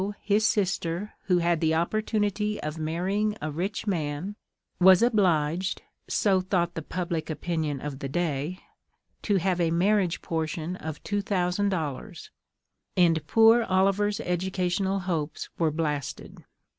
his 0.23 0.43
sister, 0.47 1.13
who 1.25 1.37
had 1.37 1.61
the 1.61 1.75
opportunity 1.75 2.59
of 2.63 2.79
marrying 2.79 3.37
a 3.39 3.51
rich 3.51 3.85
man, 3.85 4.35
was 4.79 5.03
obliged 5.03 5.83
so 6.09 6.41
thought 6.41 6.73
the 6.73 6.81
public 6.81 7.29
opinion 7.29 7.79
of 7.79 7.99
the 7.99 8.09
day 8.09 8.57
to 9.21 9.35
have 9.35 9.61
a 9.61 9.69
marriage 9.69 10.19
portion 10.23 10.75
of 10.77 11.03
$2,000, 11.03 12.29
and 12.97 13.27
poor 13.27 13.61
Oliver's 13.61 14.19
educational 14.21 15.01
hopes 15.01 15.49
were 15.59 15.69
blasted. 15.69 16.45